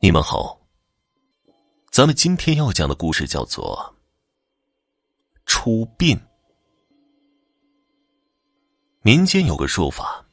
[0.00, 0.60] 你们好，
[1.90, 3.96] 咱们今天要讲的故事叫做
[5.44, 6.16] 《出殡》。
[9.02, 10.24] 民间有个说法，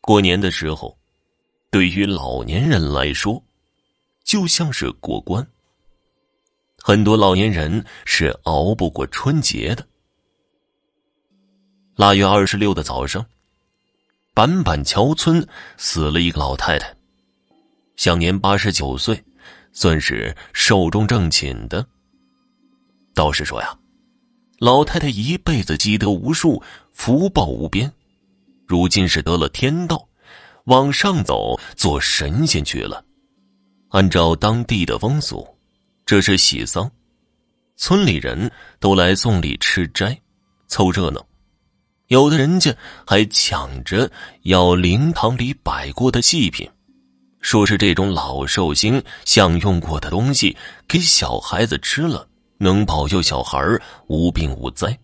[0.00, 0.98] 过年的时候，
[1.70, 3.40] 对于老年人来说，
[4.24, 5.48] 就像是过关。
[6.78, 9.86] 很多老年人是熬不过春节的。
[11.94, 13.24] 腊月二十六的早上，
[14.34, 15.46] 板板桥村
[15.76, 16.97] 死了一个老太太。
[17.98, 19.20] 享年八十九岁，
[19.72, 21.84] 算是寿终正寝的。
[23.12, 23.76] 道士说呀，
[24.60, 26.62] 老太太一辈子积德无数，
[26.92, 27.92] 福报无边，
[28.68, 30.08] 如今是得了天道，
[30.66, 33.04] 往上走做神仙去了。
[33.88, 35.44] 按照当地的风俗，
[36.06, 36.88] 这是喜丧，
[37.74, 40.16] 村里人都来送礼吃斋，
[40.68, 41.26] 凑热闹。
[42.06, 42.72] 有的人家
[43.04, 44.08] 还抢着
[44.42, 46.70] 要灵堂里摆过的祭品。
[47.40, 50.56] 说是这种老寿星享用过的东西，
[50.86, 53.58] 给小孩子吃了，能保佑小孩
[54.08, 54.98] 无病无灾。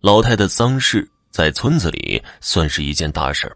[0.00, 3.54] 老太太丧事在村子里算是一件大事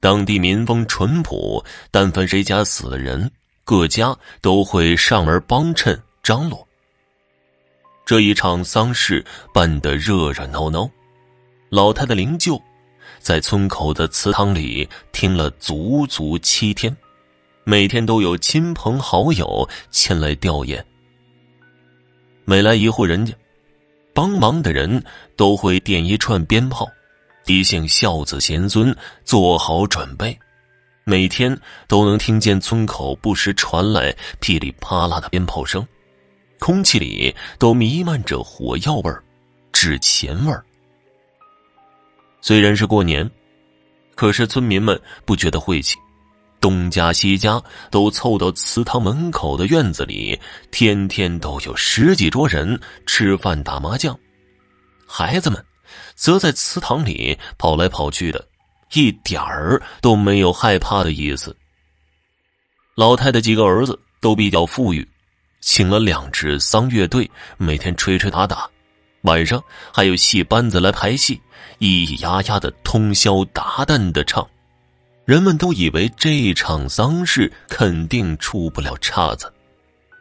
[0.00, 3.30] 当地民风淳朴，但凡谁家死了人，
[3.64, 6.66] 各家都会上门帮衬张罗。
[8.06, 10.90] 这一场丧事办得热热闹闹，
[11.68, 12.60] 老太太灵柩。
[13.20, 16.94] 在村口的祠堂里听了足足七天，
[17.64, 20.82] 每天都有亲朋好友前来吊唁。
[22.46, 23.34] 每来一户人家，
[24.14, 25.04] 帮忙的人
[25.36, 26.88] 都会点一串鞭炮，
[27.44, 30.36] 提醒孝子贤孙做好准备。
[31.04, 35.86] 每天都能听见村口不时传来噼里啪啦的鞭炮声，
[36.58, 39.22] 空气里都弥漫着火药味儿、
[39.72, 40.64] 纸钱味儿。
[42.40, 43.30] 虽然是过年，
[44.14, 45.96] 可是村民们不觉得晦气，
[46.60, 50.38] 东家西家都凑到祠堂门口的院子里，
[50.70, 54.18] 天天都有十几桌人吃饭打麻将，
[55.06, 55.64] 孩子们
[56.14, 58.46] 则在祠堂里跑来跑去的，
[58.92, 61.56] 一点儿都没有害怕的意思。
[62.94, 65.06] 老太太几个儿子都比较富裕，
[65.60, 68.68] 请了两支丧乐队，每天吹吹打打。
[69.22, 71.40] 晚上还有戏班子来排戏，
[71.78, 74.48] 咿咿呀呀的通宵达旦的唱，
[75.26, 79.52] 人们都以为这场丧事肯定出不了岔子，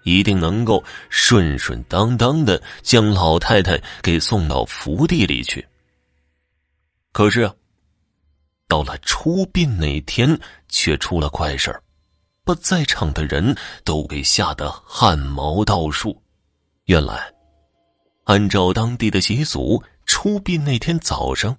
[0.04, 5.66] 一定能够顺顺当当的将老太太给送到福地里去。
[7.14, 7.50] 可是，
[8.68, 10.38] 到了出殡那天，
[10.68, 11.82] 却出了怪事儿，
[12.44, 13.56] 把在场的人
[13.86, 16.22] 都给吓得汗毛倒竖。
[16.86, 17.39] 原来。
[18.30, 21.58] 按照当地的习俗，出殡那天早上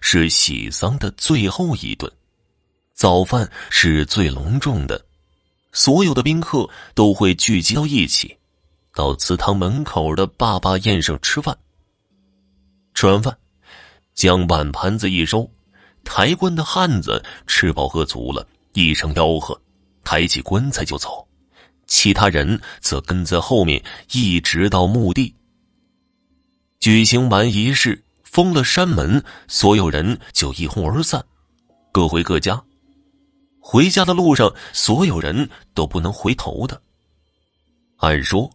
[0.00, 2.10] 是喜丧的最后一顿，
[2.94, 5.04] 早饭是最隆重的，
[5.72, 8.34] 所有的宾客都会聚集到一起，
[8.94, 11.54] 到祠堂门口的坝坝宴上吃饭。
[12.94, 13.36] 吃完饭，
[14.14, 15.46] 将碗盘子一收，
[16.02, 19.60] 抬棺的汉子吃饱喝足了，一声吆喝，
[20.02, 21.28] 抬起棺材就走，
[21.86, 25.34] 其他人则跟在后面，一直到墓地。
[26.86, 31.20] 举行完仪式，封了山门，所有人就一哄而散，
[31.90, 32.62] 各回各家。
[33.58, 36.80] 回家的路上，所有人都不能回头的。
[37.96, 38.48] 按说，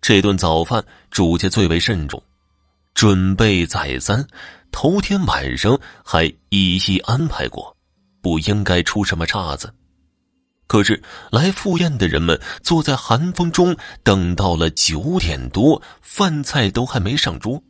[0.00, 2.20] 这顿早饭主家最为慎重，
[2.92, 4.26] 准备再三，
[4.72, 7.76] 头天晚上还一一安排过，
[8.20, 9.72] 不应该出什么岔子。
[10.66, 17.62] 可是，来赴宴的人们坐在寒风中，等到了九点多，饭菜都还没上桌。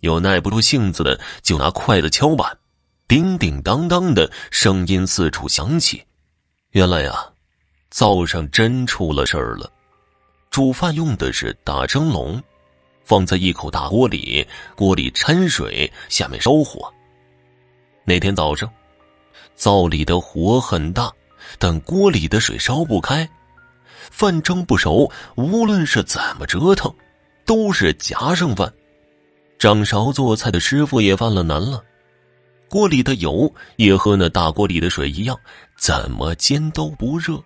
[0.00, 2.58] 有耐不住性子的，就拿筷子敲碗，
[3.08, 6.04] 叮叮当当的声音四处响起。
[6.72, 7.14] 原来呀，
[7.90, 9.70] 灶上真出了事儿了。
[10.50, 12.42] 煮饭用的是大蒸笼，
[13.04, 14.46] 放在一口大锅里，
[14.76, 16.92] 锅里掺水，下面烧火。
[18.04, 18.70] 那天早上，
[19.54, 21.10] 灶里的火很大。
[21.58, 23.28] 但锅里的水烧不开，
[24.10, 26.94] 饭蒸不熟，无论是怎么折腾，
[27.44, 28.72] 都是夹剩饭。
[29.58, 31.82] 掌勺做菜的师傅也犯了难了，
[32.68, 35.38] 锅里的油也和那大锅里的水一样，
[35.76, 37.40] 怎么煎都不热。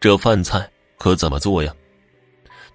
[0.00, 1.72] 这饭菜可怎么做呀？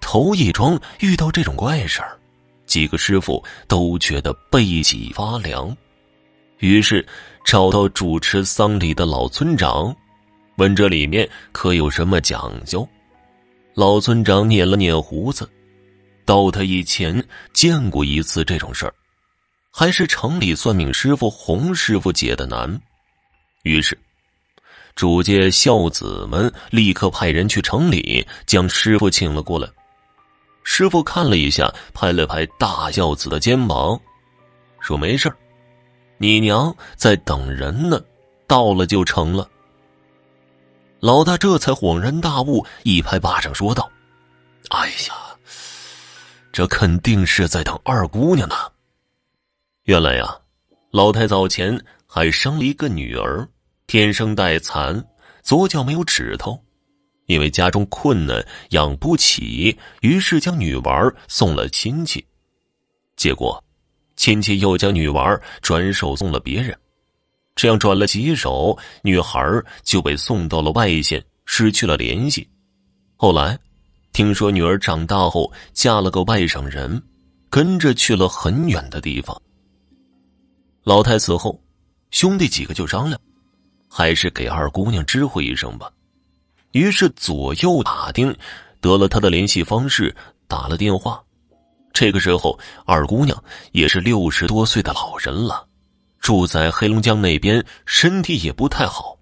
[0.00, 2.18] 头一桩遇到这种怪事儿，
[2.66, 5.74] 几个师傅都觉得背脊发凉，
[6.58, 7.06] 于是
[7.44, 9.94] 找到主持丧礼的老村长。
[10.56, 12.86] 问这里面可有什么讲究？
[13.74, 15.50] 老村长捻了捻胡子，
[16.24, 18.94] 道他以前见过一次这种事儿，
[19.72, 22.80] 还是城里算命师傅洪师傅解的难。
[23.64, 23.98] 于是，
[24.94, 29.68] 主界孝子们立刻派人去城里将师傅请了过来。
[30.62, 34.00] 师傅看了一下，拍了拍大孝子的肩膀，
[34.80, 35.30] 说：“没事
[36.16, 38.00] 你娘在等人呢，
[38.46, 39.48] 到了就成了。”
[41.04, 43.92] 老大这才恍然大悟，一拍巴掌说道
[44.72, 45.36] ：“哎呀，
[46.50, 48.56] 这肯定是在等二姑娘呢。
[49.82, 50.34] 原来呀，
[50.90, 53.46] 老太早前还生了一个女儿，
[53.86, 55.04] 天生带残，
[55.42, 56.58] 左脚没有指头。”
[57.26, 62.26] 因为家中困难养不起，于是将女娃送了亲戚，
[63.14, 63.62] 结果
[64.16, 66.74] 亲戚又将女娃转手送了别人，
[67.54, 69.40] 这样转了几手，女孩
[69.82, 72.48] 就被送到了外县，失去了联系。
[73.16, 73.58] 后来
[74.12, 77.00] 听说女儿长大后嫁了个外省人，
[77.48, 79.40] 跟着去了很远的地方。
[80.82, 81.58] 老太死后，
[82.10, 83.18] 兄弟几个就商量，
[83.88, 85.90] 还是给二姑娘知会一声吧。
[86.72, 88.36] 于是左右打听，
[88.80, 90.14] 得了她的联系方式，
[90.48, 91.22] 打了电话。
[91.92, 95.64] 这个时候，二姑娘也是六十多岁的老人了，
[96.24, 99.18] 住在黑龙江那边，身体也不太好，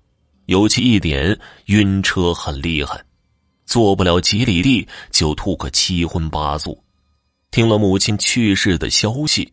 [0.47, 3.03] 尤其一点晕车很厉害，
[3.67, 6.81] 坐不了几里地就吐个七荤八素。
[7.51, 9.53] 听了母亲去世的消息，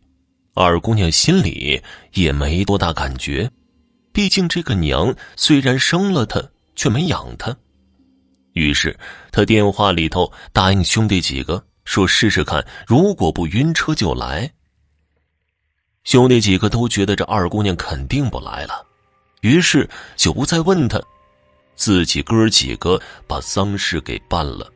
[0.54, 1.82] 二姑娘心里
[2.12, 3.50] 也没多大感觉，
[4.12, 6.40] 毕竟这个娘虽然生了她，
[6.76, 7.54] 却没养她。
[8.52, 8.96] 于是，
[9.32, 14.48] 他电话里头答应兄弟几个说：“试试看，如果不晕车就来。”
[16.04, 18.84] 兄弟几个都觉得这二姑娘肯定不来了，
[19.42, 21.00] 于是就不再问他，
[21.76, 24.70] 自己哥几个把丧事给办了。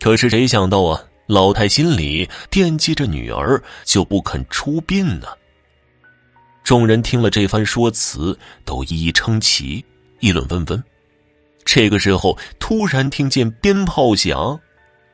[0.00, 5.26] 可是谁想到啊，老太心里惦记着女儿，就不肯出殡呢。
[6.62, 9.84] 众人听了这番说辞，都一一称奇，
[10.20, 10.82] 议论纷纷。
[11.64, 14.60] 这个时候，突然听见鞭炮响，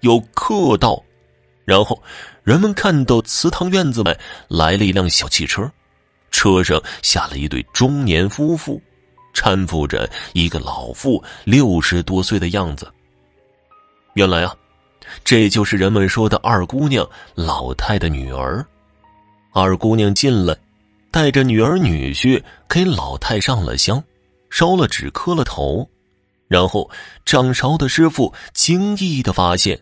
[0.00, 1.02] 有客到，
[1.64, 2.00] 然后
[2.42, 4.18] 人们看到祠堂院子外
[4.48, 5.70] 来了一辆小汽车，
[6.30, 8.80] 车上下了一对中年夫妇，
[9.34, 12.86] 搀扶着一个老妇，六十多岁的样子。
[14.12, 14.54] 原来啊，
[15.24, 18.64] 这就是人们说的二姑娘老太的女儿。
[19.52, 20.56] 二姑娘进来，
[21.10, 24.02] 带着女儿女婿给老太上了香，
[24.50, 25.88] 烧了纸，磕了头。
[26.46, 26.90] 然后，
[27.24, 29.80] 掌勺的师傅惊异的发现，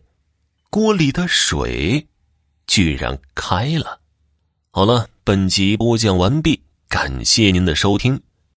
[0.75, 2.07] 锅里的水
[2.67, 4.01] 居然开了。
[4.71, 8.23] 好了，本集播讲完毕，感谢您的收听。